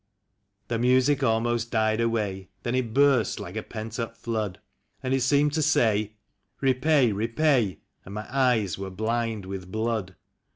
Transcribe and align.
The 0.67 0.79
music 0.79 1.21
almost 1.21 1.69
died 1.69 2.01
away... 2.01 2.49
then 2.63 2.73
it 2.73 2.91
burst 2.91 3.39
like 3.39 3.55
a 3.55 3.61
pent 3.61 3.99
up 3.99 4.17
flood; 4.17 4.59
And 5.03 5.13
it 5.13 5.21
seemed 5.21 5.53
to 5.53 5.61
say," 5.61 6.13
Eepay, 6.63 7.13
repay," 7.13 7.81
and 8.03 8.15
my 8.15 8.25
eyes 8.35 8.79
were 8.79 8.89
blind 8.89 9.45
with 9.45 9.71
blood. 9.71 10.15